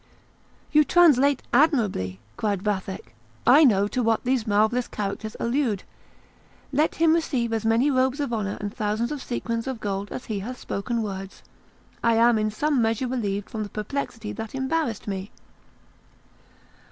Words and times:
"You 0.71 0.83
translate 0.83 1.43
admirably!" 1.53 2.19
cried 2.35 2.63
Vathek; 2.63 3.13
"I 3.45 3.63
know 3.63 3.87
to 3.89 4.01
what 4.01 4.23
these 4.23 4.47
marvellous 4.47 4.87
characters 4.87 5.35
allude. 5.39 5.83
Let 6.73 6.95
him 6.95 7.13
receive 7.13 7.53
as 7.53 7.65
many 7.67 7.91
robes 7.91 8.19
of 8.19 8.33
honour 8.33 8.57
and 8.59 8.73
thousands 8.75 9.11
of 9.11 9.21
sequins 9.21 9.67
of 9.67 9.79
gold 9.79 10.11
as 10.11 10.25
he 10.25 10.39
hath 10.39 10.57
spoken 10.57 11.03
words. 11.03 11.43
I 12.03 12.15
am 12.15 12.39
in 12.39 12.49
some 12.49 12.81
measure 12.81 13.07
relieved 13.07 13.47
from 13.47 13.61
the 13.61 13.69
perplexity 13.69 14.31
that 14.31 14.55
embarrassed 14.55 15.07
me!" 15.07 15.29